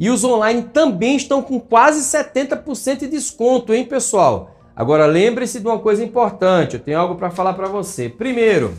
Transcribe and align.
E 0.00 0.08
os 0.08 0.24
online 0.24 0.62
também 0.72 1.14
estão 1.14 1.42
com 1.42 1.60
quase 1.60 2.00
70% 2.00 3.00
de 3.00 3.06
desconto, 3.06 3.74
hein, 3.74 3.84
pessoal? 3.84 4.59
Agora 4.80 5.04
lembre-se 5.04 5.60
de 5.60 5.66
uma 5.66 5.78
coisa 5.78 6.02
importante, 6.02 6.72
eu 6.72 6.80
tenho 6.80 6.98
algo 6.98 7.14
para 7.16 7.28
falar 7.28 7.52
para 7.52 7.68
você. 7.68 8.08
Primeiro, 8.08 8.72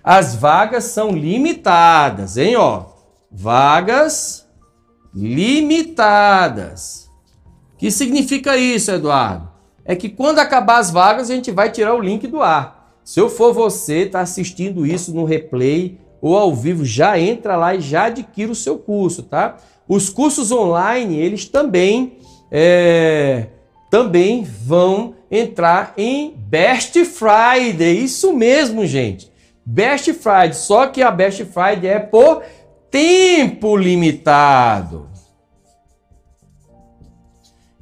as 0.00 0.36
vagas 0.36 0.84
são 0.84 1.10
limitadas, 1.10 2.36
hein, 2.36 2.54
ó. 2.54 2.84
Vagas 3.28 4.46
limitadas. 5.12 6.30
O 7.74 7.78
que 7.78 7.90
significa 7.90 8.56
isso, 8.56 8.92
Eduardo? 8.92 9.50
É 9.84 9.96
que 9.96 10.08
quando 10.08 10.38
acabar 10.38 10.78
as 10.78 10.92
vagas, 10.92 11.28
a 11.28 11.34
gente 11.34 11.50
vai 11.50 11.68
tirar 11.72 11.96
o 11.96 12.00
link 12.00 12.28
do 12.28 12.40
ar. 12.40 12.94
Se 13.02 13.18
eu 13.18 13.28
for 13.28 13.52
você, 13.52 14.06
tá 14.06 14.20
assistindo 14.20 14.86
isso 14.86 15.12
no 15.12 15.24
replay 15.24 15.98
ou 16.22 16.38
ao 16.38 16.54
vivo, 16.54 16.84
já 16.84 17.18
entra 17.18 17.56
lá 17.56 17.74
e 17.74 17.80
já 17.80 18.04
adquire 18.04 18.52
o 18.52 18.54
seu 18.54 18.78
curso, 18.78 19.24
tá? 19.24 19.56
Os 19.88 20.08
cursos 20.10 20.52
online, 20.52 21.18
eles 21.18 21.44
também, 21.44 22.18
é, 22.52 23.48
também 23.90 24.44
vão 24.44 25.16
entrar 25.30 25.92
em 25.96 26.32
Best 26.36 27.04
Friday. 27.04 28.04
Isso 28.04 28.32
mesmo, 28.32 28.86
gente. 28.86 29.30
Best 29.66 30.12
Friday, 30.14 30.54
só 30.54 30.86
que 30.86 31.02
a 31.02 31.10
Best 31.10 31.44
Friday 31.44 31.90
é 31.90 31.98
por 31.98 32.42
tempo 32.90 33.76
limitado. 33.76 35.10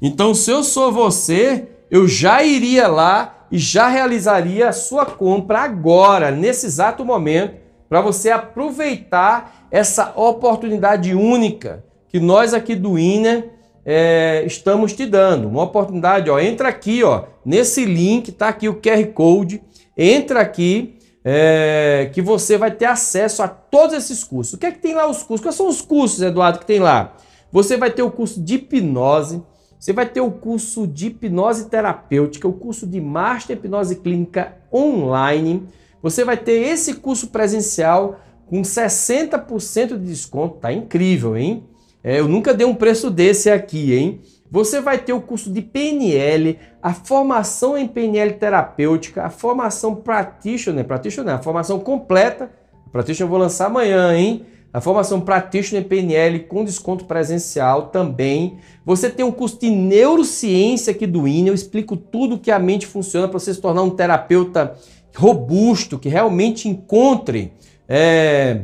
Então, 0.01 0.33
se 0.33 0.49
eu 0.49 0.63
sou 0.63 0.91
você, 0.91 1.67
eu 1.91 2.07
já 2.07 2.43
iria 2.43 2.87
lá 2.87 3.45
e 3.51 3.57
já 3.57 3.87
realizaria 3.87 4.69
a 4.69 4.73
sua 4.73 5.05
compra 5.05 5.59
agora, 5.59 6.31
nesse 6.31 6.65
exato 6.65 7.03
momento, 7.03 7.55
para 7.87 8.01
você 8.01 8.29
aproveitar 8.29 9.67
essa 9.71 10.13
oportunidade 10.15 11.13
única 11.13 11.83
que 12.07 12.19
nós 12.19 12.53
aqui 12.53 12.75
do 12.75 12.97
INE 12.97 13.45
é, 13.91 14.43
estamos 14.45 14.93
te 14.93 15.03
dando. 15.03 15.47
Uma 15.47 15.63
oportunidade, 15.63 16.29
ó, 16.29 16.37
entra 16.39 16.69
aqui, 16.69 17.03
ó, 17.03 17.23
nesse 17.43 17.85
link, 17.85 18.31
tá 18.31 18.49
aqui 18.49 18.69
o 18.69 18.75
QR 18.75 19.03
Code, 19.15 19.63
entra 19.97 20.41
aqui 20.41 20.99
é, 21.25 22.11
que 22.13 22.21
você 22.21 22.55
vai 22.55 22.69
ter 22.69 22.85
acesso 22.85 23.41
a 23.41 23.47
todos 23.47 23.95
esses 23.95 24.23
cursos. 24.23 24.53
O 24.53 24.57
que 24.59 24.67
é 24.67 24.71
que 24.71 24.77
tem 24.77 24.93
lá 24.93 25.09
os 25.09 25.23
cursos? 25.23 25.43
Quais 25.43 25.55
são 25.55 25.67
os 25.67 25.81
cursos, 25.81 26.21
Eduardo, 26.21 26.59
que 26.59 26.67
tem 26.67 26.79
lá? 26.79 27.15
Você 27.51 27.77
vai 27.77 27.89
ter 27.89 28.03
o 28.03 28.11
curso 28.11 28.39
de 28.39 28.55
hipnose, 28.57 29.41
você 29.79 29.91
vai 29.91 30.05
ter 30.05 30.21
o 30.21 30.29
curso 30.29 30.85
de 30.85 31.07
hipnose 31.07 31.67
terapêutica, 31.67 32.47
o 32.47 32.53
curso 32.53 32.85
de 32.85 33.01
Master 33.01 33.57
Hipnose 33.57 33.95
Clínica 33.95 34.55
Online, 34.71 35.67
você 35.99 36.23
vai 36.23 36.37
ter 36.37 36.61
esse 36.61 36.93
curso 36.93 37.29
presencial 37.29 38.19
com 38.45 38.61
60% 38.61 39.97
de 39.97 40.05
desconto, 40.05 40.57
tá 40.57 40.71
incrível, 40.71 41.35
hein? 41.35 41.63
É, 42.03 42.19
eu 42.19 42.27
nunca 42.27 42.53
dei 42.53 42.65
um 42.65 42.75
preço 42.75 43.09
desse 43.09 43.49
aqui, 43.49 43.93
hein? 43.93 44.21
Você 44.51 44.81
vai 44.81 44.97
ter 44.97 45.13
o 45.13 45.21
curso 45.21 45.51
de 45.51 45.61
PNL, 45.61 46.57
a 46.81 46.93
formação 46.93 47.77
em 47.77 47.87
PNL 47.87 48.33
terapêutica, 48.33 49.23
a 49.23 49.29
formação 49.29 49.93
practitioner, 49.95 50.85
practitioner, 50.85 51.35
a 51.35 51.39
formação 51.39 51.79
completa. 51.79 52.49
Practitioner 52.91 53.27
eu 53.27 53.29
vou 53.29 53.37
lançar 53.37 53.67
amanhã, 53.67 54.15
hein? 54.15 54.45
A 54.73 54.81
formação 54.81 55.21
practitioner 55.21 55.85
PNL 55.85 56.39
com 56.41 56.63
desconto 56.63 57.05
presencial 57.05 57.87
também. 57.87 58.57
Você 58.85 59.09
tem 59.09 59.25
um 59.25 59.31
curso 59.31 59.59
de 59.59 59.69
neurociência 59.69 60.91
aqui 60.91 61.05
do 61.05 61.27
INE, 61.27 61.49
eu 61.49 61.53
explico 61.53 61.95
tudo 61.95 62.37
que 62.39 62.49
a 62.49 62.59
mente 62.59 62.87
funciona 62.87 63.27
para 63.27 63.39
você 63.39 63.53
se 63.53 63.61
tornar 63.61 63.83
um 63.83 63.89
terapeuta 63.91 64.75
robusto, 65.15 65.99
que 65.99 66.09
realmente 66.09 66.67
encontre 66.67 67.51
é, 67.87 68.61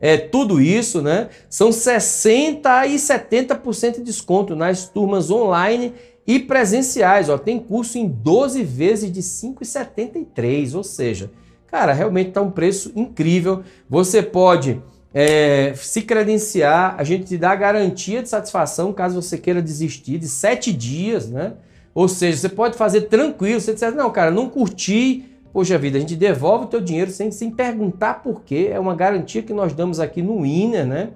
é, 0.00 0.16
tudo 0.16 0.60
isso, 0.60 1.02
né? 1.02 1.28
São 1.48 1.70
60% 1.70 2.86
e 2.88 2.94
70% 2.94 3.96
de 3.96 4.02
desconto 4.02 4.56
nas 4.56 4.88
turmas 4.88 5.30
online 5.30 5.92
e 6.26 6.38
presenciais. 6.38 7.28
Ó, 7.28 7.36
tem 7.36 7.58
curso 7.58 7.98
em 7.98 8.08
12 8.08 8.62
vezes 8.62 9.12
de 9.12 9.20
5,73, 9.20 10.74
ou 10.74 10.82
seja, 10.82 11.30
cara, 11.66 11.92
realmente 11.92 12.28
está 12.28 12.40
um 12.40 12.50
preço 12.50 12.92
incrível. 12.96 13.62
Você 13.88 14.22
pode 14.22 14.80
é, 15.12 15.74
se 15.76 16.02
credenciar, 16.02 16.94
a 16.96 17.04
gente 17.04 17.24
te 17.24 17.36
dá 17.36 17.54
garantia 17.54 18.22
de 18.22 18.28
satisfação 18.28 18.92
caso 18.92 19.20
você 19.20 19.36
queira 19.36 19.60
desistir 19.60 20.18
de 20.18 20.28
7 20.28 20.72
dias, 20.72 21.28
né? 21.28 21.54
Ou 21.92 22.08
seja, 22.08 22.38
você 22.38 22.48
pode 22.48 22.76
fazer 22.76 23.02
tranquilo, 23.02 23.60
você 23.60 23.74
disser, 23.74 23.92
não, 23.94 24.10
cara, 24.10 24.30
não 24.30 24.48
curti, 24.48 25.24
Poxa 25.52 25.76
vida, 25.76 25.98
a 25.98 26.00
gente 26.00 26.16
devolve 26.16 26.64
o 26.64 26.68
teu 26.68 26.80
dinheiro 26.80 27.10
sem, 27.10 27.30
sem 27.30 27.50
perguntar 27.50 28.22
por 28.22 28.42
quê. 28.42 28.70
É 28.72 28.78
uma 28.78 28.94
garantia 28.94 29.42
que 29.42 29.52
nós 29.52 29.72
damos 29.72 29.98
aqui 29.98 30.22
no 30.22 30.42
Winner, 30.42 30.86
né? 30.86 31.10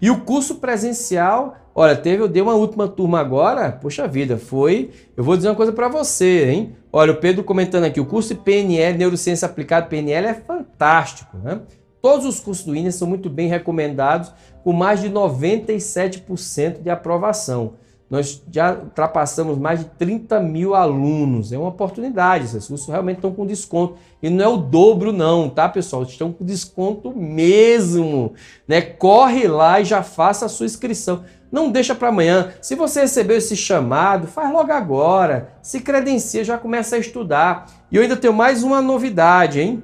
E 0.00 0.10
o 0.10 0.20
curso 0.20 0.56
presencial, 0.56 1.56
olha, 1.74 1.96
teve, 1.96 2.22
eu 2.22 2.28
dei 2.28 2.42
uma 2.42 2.54
última 2.54 2.88
turma 2.88 3.20
agora, 3.20 3.72
poxa 3.72 4.06
vida, 4.08 4.36
foi. 4.36 4.90
Eu 5.16 5.24
vou 5.24 5.36
dizer 5.36 5.48
uma 5.48 5.54
coisa 5.54 5.72
para 5.72 5.88
você, 5.88 6.50
hein? 6.50 6.76
Olha, 6.92 7.12
o 7.12 7.16
Pedro 7.16 7.44
comentando 7.44 7.84
aqui, 7.84 8.00
o 8.00 8.06
curso 8.06 8.34
PNL, 8.36 8.98
Neurociência 8.98 9.46
Aplicada 9.46 9.86
PNL, 9.86 10.26
é 10.26 10.34
fantástico, 10.34 11.36
né? 11.38 11.60
Todos 12.02 12.26
os 12.26 12.38
cursos 12.38 12.66
do 12.66 12.76
INER 12.76 12.92
são 12.92 13.08
muito 13.08 13.30
bem 13.30 13.48
recomendados, 13.48 14.30
com 14.62 14.74
mais 14.74 15.00
de 15.00 15.08
97% 15.08 16.82
de 16.82 16.90
aprovação. 16.90 17.76
Nós 18.14 18.40
já 18.48 18.74
ultrapassamos 18.74 19.58
mais 19.58 19.80
de 19.80 19.86
30 19.86 20.38
mil 20.38 20.72
alunos. 20.72 21.52
É 21.52 21.58
uma 21.58 21.70
oportunidade. 21.70 22.44
Esses 22.44 22.68
cursos 22.68 22.86
realmente 22.86 23.16
estão 23.16 23.32
com 23.32 23.44
desconto. 23.44 23.96
E 24.22 24.30
não 24.30 24.44
é 24.44 24.46
o 24.46 24.56
dobro, 24.56 25.12
não, 25.12 25.50
tá, 25.50 25.68
pessoal? 25.68 26.04
Estão 26.04 26.32
com 26.32 26.44
desconto 26.44 27.10
mesmo. 27.10 28.32
Né? 28.68 28.80
Corre 28.80 29.48
lá 29.48 29.80
e 29.80 29.84
já 29.84 30.04
faça 30.04 30.46
a 30.46 30.48
sua 30.48 30.64
inscrição. 30.64 31.24
Não 31.50 31.72
deixa 31.72 31.92
para 31.92 32.10
amanhã. 32.10 32.52
Se 32.62 32.76
você 32.76 33.00
recebeu 33.00 33.36
esse 33.36 33.56
chamado, 33.56 34.28
faz 34.28 34.52
logo 34.52 34.70
agora. 34.70 35.48
Se 35.60 35.80
credencia, 35.80 36.44
já 36.44 36.56
começa 36.56 36.94
a 36.94 37.00
estudar. 37.00 37.66
E 37.90 37.96
eu 37.96 38.02
ainda 38.02 38.16
tenho 38.16 38.32
mais 38.32 38.62
uma 38.62 38.80
novidade, 38.80 39.60
hein? 39.60 39.82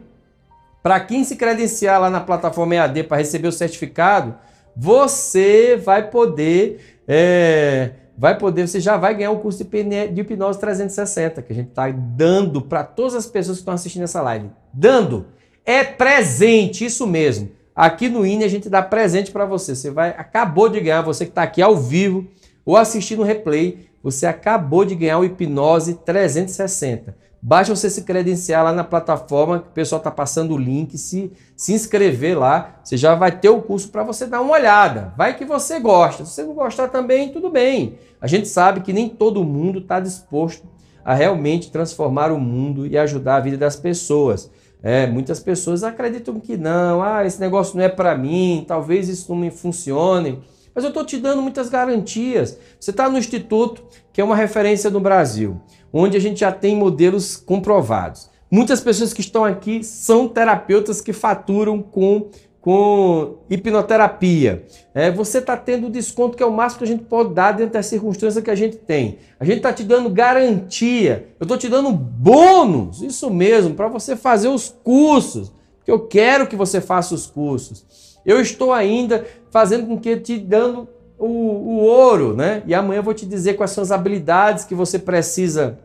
Para 0.85 1.01
quem 1.01 1.25
se 1.25 1.35
credenciar 1.35 2.01
lá 2.01 2.09
na 2.09 2.21
plataforma 2.21 2.77
EAD 2.77 3.03
para 3.03 3.17
receber 3.17 3.49
o 3.49 3.53
certificado, 3.53 4.37
você 4.77 5.77
vai 5.77 6.09
poder 6.09 7.01
é, 7.09 7.91
vai 8.21 8.37
poder, 8.37 8.69
você 8.69 8.79
já 8.79 8.99
vai 8.99 9.15
ganhar 9.15 9.31
o 9.31 9.39
curso 9.39 9.65
de 9.65 10.21
hipnose 10.21 10.61
360 10.61 11.41
que 11.41 11.55
a 11.55 11.57
gente 11.57 11.71
está 11.71 11.91
dando 11.91 12.61
para 12.61 12.85
todas 12.85 13.15
as 13.15 13.25
pessoas 13.25 13.57
que 13.57 13.63
estão 13.63 13.73
assistindo 13.73 14.03
essa 14.03 14.21
live. 14.21 14.51
Dando! 14.75 15.29
É 15.65 15.83
presente, 15.83 16.85
isso 16.85 17.07
mesmo. 17.07 17.49
Aqui 17.75 18.11
no 18.11 18.27
INE 18.27 18.45
a 18.45 18.49
gente 18.49 18.69
dá 18.69 18.83
presente 18.83 19.31
para 19.31 19.47
você. 19.47 19.75
Você 19.75 19.91
vai 19.91 20.11
acabou 20.11 20.69
de 20.69 20.79
ganhar, 20.81 21.01
você 21.01 21.25
que 21.25 21.31
está 21.31 21.43
aqui 21.43 21.63
ao 21.63 21.75
vivo 21.75 22.29
ou 22.63 22.77
assistindo 22.77 23.21
o 23.21 23.25
replay, 23.25 23.89
você 24.03 24.27
acabou 24.27 24.85
de 24.85 24.95
ganhar 24.95 25.19
o 25.19 25.25
hipnose 25.25 25.95
360. 25.95 27.17
Basta 27.43 27.75
você 27.75 27.89
se 27.89 28.03
credenciar 28.03 28.63
lá 28.63 28.73
na 28.73 28.85
plataforma, 28.85 29.61
que 29.61 29.69
o 29.69 29.73
pessoal 29.73 29.99
está 29.99 30.11
passando 30.11 30.55
o 30.55 30.59
link, 30.59 30.99
se, 30.99 31.33
se 31.57 31.73
inscrever 31.73 32.39
lá, 32.39 32.81
você 32.85 32.99
já 32.99 33.15
vai 33.15 33.33
ter 33.33 33.49
o 33.49 33.63
curso 33.63 33.89
para 33.89 34.03
você 34.03 34.27
dar 34.27 34.43
uma 34.43 34.53
olhada. 34.53 35.15
Vai 35.17 35.35
que 35.37 35.47
você 35.47 35.81
gosta. 35.81 36.25
Se 36.25 36.35
você 36.35 36.43
não 36.43 36.55
gostar 36.55 36.89
também, 36.89 37.31
tudo 37.31 37.49
bem. 37.49 37.99
A 38.21 38.27
gente 38.27 38.47
sabe 38.47 38.81
que 38.81 38.93
nem 38.93 39.09
todo 39.09 39.43
mundo 39.43 39.79
está 39.79 39.99
disposto 40.01 40.69
a 41.03 41.15
realmente 41.15 41.71
transformar 41.71 42.31
o 42.31 42.39
mundo 42.39 42.87
e 42.87 42.99
ajudar 42.99 43.37
a 43.37 43.41
vida 43.41 43.57
das 43.57 43.75
pessoas. 43.75 44.51
É, 44.83 45.07
muitas 45.07 45.41
pessoas 45.41 45.83
acreditam 45.83 46.39
que 46.41 46.57
não, 46.57 47.03
ah, 47.03 47.25
esse 47.25 47.41
negócio 47.41 47.77
não 47.77 47.85
é 47.85 47.89
para 47.89 48.17
mim, 48.17 48.65
talvez 48.67 49.09
isso 49.09 49.31
não 49.31 49.39
me 49.39 49.51
funcione. 49.51 50.43
Mas 50.75 50.85
eu 50.85 50.89
estou 50.89 51.05
te 51.05 51.19
dando 51.19 51.43
muitas 51.43 51.69
garantias. 51.69 52.59
Você 52.79 52.91
está 52.91 53.09
no 53.09 53.19
Instituto, 53.19 53.83
que 54.13 54.21
é 54.21 54.25
uma 54.25 54.37
referência 54.37 54.91
no 54.91 55.01
Brasil, 55.01 55.61
onde 55.93 56.17
a 56.17 56.21
gente 56.21 56.41
já 56.41 56.53
tem 56.53 56.77
modelos 56.77 57.37
comprovados. 57.37 58.31
Muitas 58.51 58.81
pessoas 58.81 59.13
que 59.13 59.21
estão 59.21 59.45
aqui 59.45 59.85
são 59.85 60.27
terapeutas 60.27 61.01
que 61.01 61.13
faturam 61.13 61.81
com, 61.81 62.29
com 62.61 63.39
hipnoterapia. 63.49 64.65
É, 64.93 65.09
você 65.09 65.39
está 65.39 65.57
tendo 65.57 65.87
o 65.87 65.91
desconto 65.91 66.37
que 66.37 66.43
é 66.43 66.47
o 66.47 66.51
máximo 66.51 66.79
que 66.79 66.85
a 66.85 66.89
gente 66.89 67.05
pode 67.05 67.33
dar 67.33 67.53
dentro 67.53 67.75
das 67.75 67.87
circunstâncias 67.87 68.43
que 68.43 68.51
a 68.51 68.57
gente 68.57 68.77
tem. 68.77 69.19
A 69.39 69.45
gente 69.45 69.59
está 69.59 69.73
te 69.73 69.85
dando 69.85 70.11
garantia. 70.11 71.29
Eu 71.39 71.45
estou 71.45 71.57
te 71.57 71.69
dando 71.69 71.93
bônus, 71.93 73.03
isso 73.03 73.31
mesmo, 73.31 73.75
para 73.75 73.87
você 73.87 74.17
fazer 74.17 74.49
os 74.49 74.69
cursos. 74.83 75.53
Porque 75.79 75.93
eu 75.93 76.09
quero 76.09 76.49
que 76.49 76.57
você 76.57 76.81
faça 76.81 77.15
os 77.15 77.27
cursos. 77.27 78.10
Eu 78.25 78.41
estou 78.41 78.73
ainda 78.73 79.27
fazendo 79.51 79.87
com 79.87 79.99
que 79.99 80.17
te 80.17 80.39
dando 80.39 80.89
o, 81.19 81.27
o 81.27 81.77
ouro, 81.79 82.35
né? 82.35 82.63
E 82.67 82.75
amanhã 82.75 82.99
eu 82.99 83.03
vou 83.03 83.15
te 83.15 83.27
dizer 83.27 83.55
quais 83.55 83.71
são 83.71 83.83
as 83.83 83.91
habilidades 83.91 84.65
que 84.65 84.75
você 84.75 84.99
precisa 84.99 85.79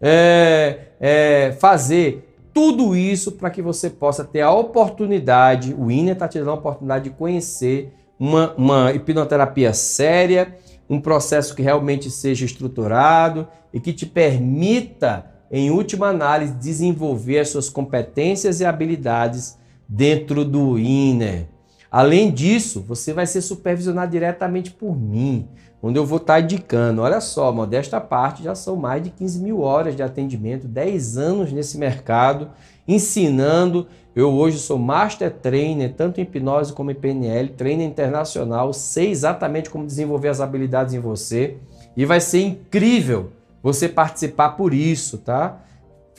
é, 0.00 0.78
é, 1.00 1.52
fazer 1.58 2.34
tudo 2.52 2.94
isso 2.94 3.32
para 3.32 3.50
que 3.50 3.60
você 3.60 3.90
possa 3.90 4.24
ter 4.24 4.42
a 4.42 4.52
oportunidade, 4.52 5.74
o 5.76 5.90
INE 5.90 6.12
está 6.12 6.28
te 6.28 6.38
dando 6.38 6.52
a 6.52 6.54
oportunidade 6.54 7.04
de 7.04 7.10
conhecer 7.10 7.92
uma, 8.18 8.54
uma 8.56 8.92
hipnoterapia 8.92 9.72
séria, 9.72 10.54
um 10.88 11.00
processo 11.00 11.54
que 11.54 11.62
realmente 11.62 12.10
seja 12.10 12.44
estruturado 12.44 13.48
e 13.72 13.80
que 13.80 13.92
te 13.92 14.06
permita, 14.06 15.26
em 15.50 15.70
última 15.70 16.08
análise, 16.08 16.52
desenvolver 16.54 17.40
as 17.40 17.48
suas 17.48 17.68
competências 17.68 18.60
e 18.60 18.64
habilidades 18.64 19.58
dentro 19.88 20.44
do 20.44 20.78
INE. 20.78 21.46
Além 21.90 22.32
disso, 22.32 22.84
você 22.86 23.12
vai 23.12 23.26
ser 23.26 23.40
supervisionado 23.40 24.10
diretamente 24.10 24.72
por 24.72 24.96
mim, 24.96 25.48
onde 25.80 25.98
eu 25.98 26.04
vou 26.04 26.18
estar 26.18 26.40
indicando. 26.40 27.02
Olha 27.02 27.20
só, 27.20 27.52
modesta 27.52 28.00
parte, 28.00 28.42
já 28.42 28.54
são 28.54 28.74
mais 28.74 29.02
de 29.02 29.10
15 29.10 29.40
mil 29.40 29.60
horas 29.60 29.94
de 29.94 30.02
atendimento, 30.02 30.66
10 30.66 31.16
anos 31.16 31.52
nesse 31.52 31.78
mercado, 31.78 32.50
ensinando. 32.88 33.86
Eu 34.14 34.32
hoje 34.32 34.58
sou 34.58 34.76
Master 34.76 35.30
Trainer, 35.30 35.92
tanto 35.94 36.18
em 36.18 36.24
hipnose 36.24 36.72
como 36.72 36.90
em 36.90 36.94
PNL, 36.94 37.50
trainer 37.50 37.86
internacional, 37.86 38.72
sei 38.72 39.10
exatamente 39.10 39.70
como 39.70 39.86
desenvolver 39.86 40.28
as 40.28 40.40
habilidades 40.40 40.94
em 40.94 41.00
você 41.00 41.58
e 41.96 42.04
vai 42.04 42.20
ser 42.20 42.42
incrível 42.42 43.30
você 43.62 43.88
participar 43.88 44.50
por 44.50 44.74
isso, 44.74 45.18
tá? 45.18 45.60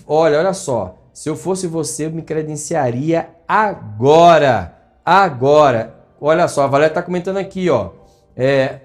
Olha, 0.08 0.40
olha 0.40 0.54
só, 0.54 0.98
se 1.16 1.28
eu 1.28 1.36
fosse 1.36 1.66
você, 1.66 2.06
eu 2.06 2.12
me 2.12 2.22
credenciaria 2.22 3.30
agora 3.48 4.76
agora. 5.06 5.94
Olha 6.20 6.48
só, 6.48 6.64
a 6.64 6.68
Valéria 6.68 6.92
está 6.92 7.04
comentando 7.04 7.38
aqui, 7.38 7.70
ó. 7.70 7.92
É, 8.36 8.80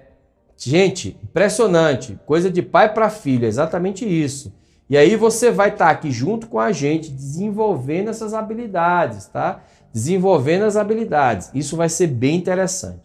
gente, 0.55 1.17
impressionante. 1.23 2.19
Coisa 2.25 2.51
de 2.51 2.61
pai 2.61 2.93
para 2.93 3.09
filho, 3.09 3.45
é 3.45 3.47
exatamente 3.47 4.05
isso. 4.05 4.53
E 4.87 4.95
aí 4.95 5.15
você 5.15 5.49
vai 5.49 5.69
estar 5.69 5.85
tá 5.85 5.91
aqui 5.91 6.11
junto 6.11 6.47
com 6.47 6.59
a 6.59 6.71
gente, 6.71 7.09
desenvolvendo 7.09 8.09
essas 8.09 8.33
habilidades, 8.33 9.25
tá? 9.25 9.63
Desenvolvendo 9.91 10.63
as 10.63 10.75
habilidades. 10.75 11.49
Isso 11.53 11.75
vai 11.75 11.89
ser 11.89 12.07
bem 12.07 12.35
interessante. 12.35 12.99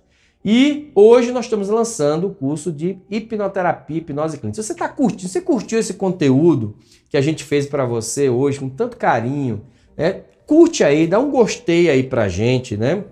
E 0.49 0.93
hoje 0.95 1.33
nós 1.33 1.47
estamos 1.47 1.69
lançando 1.69 2.29
o 2.29 2.35
curso 2.35 2.71
de 2.71 3.01
hipnoterapia, 3.11 3.97
hipnose 3.97 4.39
clínica. 4.39 4.63
Se 4.63 4.69
você 4.69 4.75
está 4.75 4.89
curtindo, 4.89 5.29
você 5.29 5.41
curtiu 5.41 5.77
esse 5.77 5.95
conteúdo 5.95 6.77
que 7.11 7.17
a 7.17 7.21
gente 7.21 7.43
fez 7.43 7.67
para 7.67 7.85
você 7.85 8.29
hoje 8.29 8.61
com 8.61 8.69
tanto 8.69 8.97
carinho, 8.97 9.63
né? 9.97 10.23
curte 10.47 10.85
aí, 10.85 11.09
dá 11.09 11.19
um 11.19 11.33
gostei 11.33 11.91
aí 11.91 12.05
pra 12.05 12.29
gente, 12.29 12.77
né? 12.77 13.03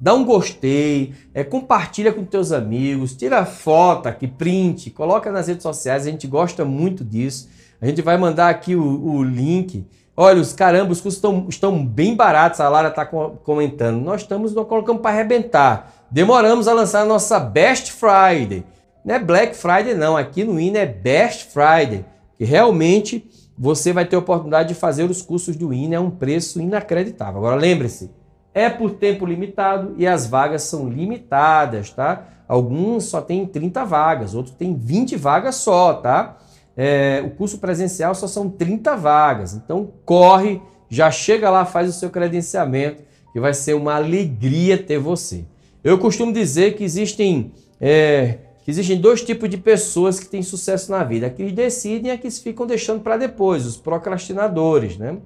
Dá 0.00 0.14
um 0.14 0.24
gostei, 0.24 1.14
é, 1.32 1.44
compartilha 1.44 2.12
com 2.12 2.24
teus 2.24 2.50
amigos, 2.50 3.14
tira 3.14 3.46
foto 3.46 4.08
aqui, 4.08 4.26
print, 4.26 4.90
coloca 4.90 5.30
nas 5.30 5.46
redes 5.46 5.62
sociais, 5.62 6.08
a 6.08 6.10
gente 6.10 6.26
gosta 6.26 6.64
muito 6.64 7.04
disso. 7.04 7.48
A 7.80 7.86
gente 7.86 8.02
vai 8.02 8.18
mandar 8.18 8.48
aqui 8.48 8.74
o, 8.74 8.82
o 8.82 9.22
link. 9.22 9.86
Olha, 10.16 10.40
os 10.40 10.54
caramba, 10.54 10.92
os 10.92 11.00
custos 11.00 11.16
estão, 11.16 11.46
estão 11.48 11.84
bem 11.84 12.16
baratos, 12.16 12.58
a 12.60 12.68
Lara 12.68 12.88
está 12.88 13.04
comentando. 13.04 14.02
Nós 14.02 14.22
estamos 14.22 14.54
nós 14.54 14.66
colocamos 14.66 15.02
para 15.02 15.10
arrebentar. 15.10 15.92
Demoramos 16.10 16.66
a 16.66 16.72
lançar 16.72 17.02
a 17.02 17.04
nossa 17.04 17.38
Best 17.38 17.92
Friday. 17.92 18.64
Não 19.04 19.14
é 19.14 19.18
Black 19.18 19.54
Friday, 19.54 19.94
não. 19.94 20.16
Aqui 20.16 20.42
no 20.42 20.58
INA 20.58 20.78
é 20.78 20.86
Best 20.86 21.52
Friday. 21.52 22.04
Que 22.38 22.44
realmente 22.44 23.28
você 23.58 23.92
vai 23.92 24.06
ter 24.06 24.16
a 24.16 24.18
oportunidade 24.18 24.68
de 24.68 24.74
fazer 24.74 25.04
os 25.04 25.20
cursos 25.20 25.54
do 25.54 25.72
INE 25.72 25.94
a 25.94 26.00
um 26.00 26.10
preço 26.10 26.60
inacreditável. 26.60 27.38
Agora 27.38 27.56
lembre-se, 27.56 28.10
é 28.54 28.70
por 28.70 28.92
tempo 28.92 29.26
limitado 29.26 29.94
e 29.98 30.06
as 30.06 30.26
vagas 30.26 30.62
são 30.62 30.88
limitadas, 30.88 31.90
tá? 31.90 32.24
Alguns 32.48 33.04
só 33.04 33.20
tem 33.20 33.44
30 33.44 33.84
vagas, 33.84 34.34
outros 34.34 34.54
tem 34.54 34.74
20 34.74 35.16
vagas 35.16 35.56
só, 35.56 35.92
tá? 35.92 36.36
É, 36.76 37.22
o 37.24 37.30
curso 37.30 37.58
presencial 37.58 38.14
só 38.14 38.26
são 38.26 38.50
30 38.50 38.94
vagas, 38.96 39.54
então 39.54 39.90
corre, 40.04 40.60
já 40.90 41.10
chega 41.10 41.48
lá, 41.48 41.64
faz 41.64 41.88
o 41.88 41.92
seu 41.92 42.10
credenciamento, 42.10 43.02
que 43.32 43.40
vai 43.40 43.54
ser 43.54 43.74
uma 43.74 43.94
alegria 43.94 44.76
ter 44.76 44.98
você. 44.98 45.44
Eu 45.82 45.98
costumo 45.98 46.32
dizer 46.32 46.74
que 46.74 46.84
existem 46.84 47.52
é, 47.80 48.38
que 48.66 48.70
existem 48.72 49.00
dois 49.00 49.22
tipos 49.22 49.48
de 49.48 49.56
pessoas 49.56 50.18
que 50.18 50.26
têm 50.26 50.42
sucesso 50.42 50.90
na 50.90 51.04
vida: 51.04 51.28
aqueles 51.28 51.52
que 51.52 51.56
decidem 51.56 52.10
e 52.10 52.14
aqueles 52.14 52.38
que 52.38 52.44
ficam 52.50 52.66
deixando 52.66 53.00
para 53.00 53.16
depois, 53.16 53.64
os 53.64 53.76
procrastinadores, 53.76 54.98
né? 54.98 55.18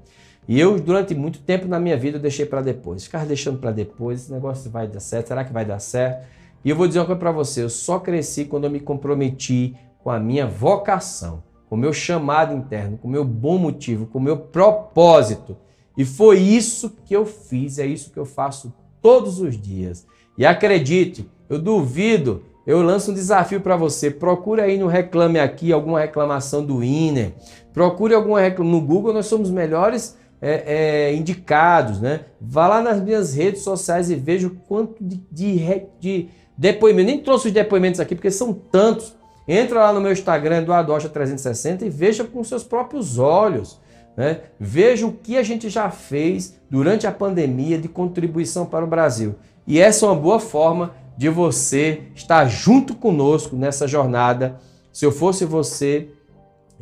E 0.46 0.60
eu, 0.60 0.78
durante 0.78 1.14
muito 1.14 1.38
tempo 1.38 1.66
na 1.66 1.80
minha 1.80 1.96
vida, 1.96 2.18
deixei 2.18 2.44
para 2.44 2.60
depois. 2.60 3.04
Ficava 3.04 3.24
deixando 3.24 3.58
para 3.58 3.70
depois, 3.70 4.22
esse 4.22 4.32
negócio 4.32 4.70
vai 4.70 4.86
dar 4.86 5.00
certo, 5.00 5.28
será 5.28 5.42
que 5.42 5.52
vai 5.52 5.64
dar 5.64 5.78
certo? 5.78 6.26
E 6.62 6.68
eu 6.68 6.76
vou 6.76 6.86
dizer 6.86 6.98
uma 6.98 7.06
coisa 7.06 7.18
para 7.18 7.32
você: 7.32 7.62
eu 7.62 7.70
só 7.70 7.98
cresci 7.98 8.44
quando 8.44 8.64
eu 8.64 8.70
me 8.70 8.80
comprometi 8.80 9.74
com 10.02 10.10
a 10.10 10.18
minha 10.18 10.46
vocação, 10.46 11.42
com 11.68 11.74
o 11.74 11.78
meu 11.78 11.92
chamado 11.92 12.54
interno, 12.54 12.98
com 12.98 13.08
o 13.08 13.10
meu 13.10 13.24
bom 13.24 13.58
motivo, 13.58 14.06
com 14.06 14.18
o 14.18 14.22
meu 14.22 14.36
propósito. 14.36 15.56
E 15.96 16.04
foi 16.04 16.38
isso 16.38 16.96
que 17.04 17.14
eu 17.14 17.26
fiz, 17.26 17.78
é 17.78 17.86
isso 17.86 18.10
que 18.10 18.18
eu 18.18 18.24
faço 18.24 18.72
todos 19.02 19.40
os 19.40 19.60
dias. 19.60 20.06
E 20.38 20.46
acredite, 20.46 21.28
eu 21.48 21.58
duvido 21.58 22.42
eu 22.66 22.82
lanço 22.82 23.10
um 23.10 23.14
desafio 23.14 23.60
para 23.60 23.76
você. 23.76 24.10
Procure 24.10 24.60
aí 24.60 24.78
no 24.78 24.86
Reclame 24.86 25.38
Aqui 25.38 25.72
alguma 25.72 26.00
reclamação 26.00 26.64
do 26.64 26.84
INER. 26.84 27.32
Procure 27.72 28.14
alguma 28.14 28.40
reclamação. 28.40 28.80
No 28.80 28.86
Google 28.86 29.12
nós 29.12 29.26
somos 29.26 29.50
melhores 29.50 30.16
é, 30.40 31.08
é, 31.10 31.14
indicados, 31.14 32.00
né? 32.00 32.20
Vá 32.40 32.68
lá 32.68 32.82
nas 32.82 33.00
minhas 33.02 33.34
redes 33.34 33.62
sociais 33.62 34.10
e 34.10 34.14
veja 34.14 34.46
o 34.46 34.50
quanto 34.50 35.02
de, 35.02 35.20
de, 35.30 35.82
de 35.98 36.28
depoimentos. 36.56 37.12
Nem 37.12 37.22
trouxe 37.22 37.48
os 37.48 37.52
depoimentos 37.52 37.98
aqui 37.98 38.14
porque 38.14 38.30
são 38.30 38.52
tantos. 38.52 39.16
Entra 39.46 39.80
lá 39.80 39.92
no 39.92 40.00
meu 40.00 40.12
Instagram, 40.12 40.64
Eduardocha360 40.64 41.82
e 41.82 41.90
veja 41.90 42.24
com 42.24 42.42
seus 42.44 42.62
próprios 42.62 43.18
olhos. 43.18 43.80
Né? 44.16 44.40
Veja 44.58 45.06
o 45.06 45.12
que 45.12 45.36
a 45.36 45.42
gente 45.42 45.68
já 45.68 45.90
fez 45.90 46.58
durante 46.70 47.06
a 47.06 47.12
pandemia 47.12 47.78
de 47.78 47.88
contribuição 47.88 48.66
para 48.66 48.84
o 48.84 48.88
Brasil. 48.88 49.34
E 49.66 49.80
essa 49.80 50.04
é 50.04 50.08
uma 50.08 50.14
boa 50.14 50.38
forma 50.38 50.94
de 51.16 51.28
você 51.28 52.02
estar 52.14 52.46
junto 52.46 52.94
conosco 52.94 53.56
nessa 53.56 53.86
jornada. 53.86 54.58
Se 54.92 55.04
eu 55.04 55.12
fosse 55.12 55.44
você, 55.44 56.08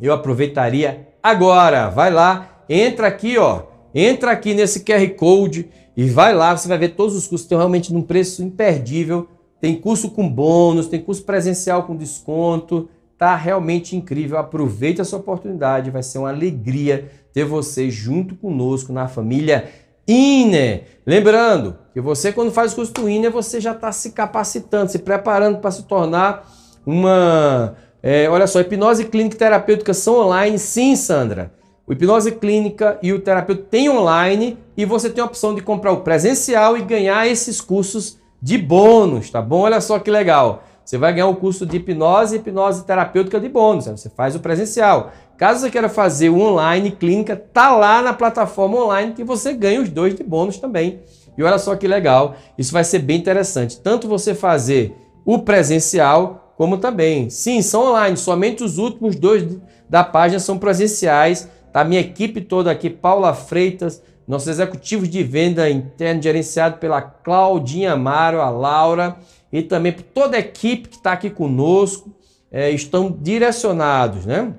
eu 0.01 0.13
aproveitaria 0.13 1.07
agora. 1.21 1.89
Vai 1.89 2.11
lá, 2.11 2.63
entra 2.67 3.07
aqui, 3.07 3.37
ó. 3.37 3.63
Entra 3.93 4.31
aqui 4.31 4.53
nesse 4.53 4.81
QR 4.81 5.07
Code 5.15 5.69
e 5.97 6.09
vai 6.09 6.33
lá, 6.33 6.55
você 6.55 6.67
vai 6.67 6.77
ver 6.77 6.89
todos 6.89 7.15
os 7.15 7.27
cursos 7.27 7.45
estão 7.45 7.57
realmente 7.57 7.91
num 7.91 8.01
preço 8.01 8.43
imperdível. 8.43 9.27
Tem 9.59 9.75
curso 9.75 10.11
com 10.11 10.27
bônus, 10.29 10.87
tem 10.87 11.01
curso 11.01 11.23
presencial 11.23 11.83
com 11.83 11.95
desconto. 11.95 12.89
Tá 13.17 13.35
realmente 13.35 13.95
incrível. 13.95 14.37
Aproveite 14.37 15.01
essa 15.01 15.17
oportunidade, 15.17 15.91
vai 15.91 16.01
ser 16.01 16.19
uma 16.19 16.29
alegria 16.29 17.09
ter 17.33 17.43
você 17.43 17.89
junto 17.89 18.35
conosco 18.35 18.93
na 18.93 19.07
família 19.07 19.69
INE. 20.07 20.83
Lembrando 21.05 21.75
que 21.93 22.01
você, 22.01 22.31
quando 22.31 22.51
faz 22.51 22.73
o 22.73 22.75
curso 22.75 22.93
do 22.93 23.09
INE, 23.09 23.29
você 23.29 23.59
já 23.59 23.73
está 23.73 23.91
se 23.91 24.11
capacitando, 24.11 24.91
se 24.91 24.99
preparando 24.99 25.59
para 25.59 25.71
se 25.71 25.83
tornar 25.83 26.49
uma. 26.85 27.75
É, 28.01 28.29
olha 28.29 28.47
só, 28.47 28.61
hipnose 28.61 29.05
clínica 29.05 29.35
e 29.35 29.39
terapêutica 29.39 29.93
são 29.93 30.21
online, 30.21 30.57
sim, 30.57 30.95
Sandra. 30.95 31.51
O 31.85 31.93
hipnose 31.93 32.31
clínica 32.31 32.97
e 33.01 33.11
o 33.11 33.19
terapeuta 33.19 33.63
tem 33.69 33.89
online 33.89 34.57
e 34.77 34.85
você 34.85 35.09
tem 35.09 35.23
a 35.23 35.25
opção 35.25 35.53
de 35.53 35.61
comprar 35.61 35.91
o 35.91 36.01
presencial 36.01 36.77
e 36.77 36.81
ganhar 36.81 37.27
esses 37.27 37.59
cursos 37.59 38.19
de 38.41 38.57
bônus, 38.57 39.29
tá 39.29 39.41
bom? 39.41 39.61
Olha 39.61 39.81
só 39.81 39.99
que 39.99 40.09
legal. 40.09 40.63
Você 40.83 40.97
vai 40.97 41.13
ganhar 41.13 41.27
o 41.27 41.35
curso 41.35 41.65
de 41.65 41.77
hipnose 41.77 42.35
e 42.35 42.39
hipnose 42.39 42.83
terapêutica 42.83 43.39
de 43.39 43.47
bônus. 43.47 43.85
Você 43.85 44.09
faz 44.09 44.35
o 44.35 44.39
presencial. 44.39 45.11
Caso 45.37 45.61
você 45.61 45.69
queira 45.69 45.87
fazer 45.87 46.29
o 46.29 46.39
online 46.39 46.91
clínica, 46.91 47.35
tá 47.35 47.75
lá 47.75 48.01
na 48.01 48.11
plataforma 48.11 48.77
online 48.77 49.13
que 49.13 49.23
você 49.23 49.53
ganha 49.53 49.81
os 49.81 49.89
dois 49.89 50.15
de 50.15 50.23
bônus 50.23 50.57
também. 50.57 50.99
E 51.37 51.43
olha 51.43 51.57
só 51.57 51.75
que 51.75 51.87
legal, 51.87 52.35
isso 52.57 52.73
vai 52.73 52.83
ser 52.83 52.99
bem 52.99 53.17
interessante. 53.17 53.79
Tanto 53.79 54.07
você 54.07 54.33
fazer 54.33 54.95
o 55.23 55.39
presencial, 55.39 56.53
como 56.57 56.77
também. 56.77 57.29
Sim, 57.29 57.61
são 57.61 57.91
online, 57.91 58.17
somente 58.17 58.63
os 58.63 58.77
últimos 58.77 59.15
dois 59.15 59.45
da 59.87 60.03
página 60.03 60.39
são 60.39 60.57
presenciais. 60.57 61.47
Tá? 61.71 61.83
Minha 61.83 62.01
equipe 62.01 62.41
toda 62.41 62.71
aqui, 62.71 62.89
Paula 62.89 63.33
Freitas, 63.33 64.01
nossos 64.29 64.47
executivos 64.49 65.09
de 65.09 65.23
venda 65.23 65.67
interno 65.67 66.21
gerenciado 66.21 66.77
pela 66.77 67.01
Claudinha 67.01 67.93
Amaro, 67.93 68.39
a 68.39 68.49
Laura, 68.51 69.17
e 69.51 69.63
também 69.63 69.91
por 69.91 70.03
toda 70.03 70.37
a 70.37 70.39
equipe 70.39 70.87
que 70.87 70.97
está 70.97 71.13
aqui 71.13 71.31
conosco, 71.31 72.13
é, 72.51 72.69
estão 72.69 73.11
direcionados, 73.11 74.27
né? 74.27 74.53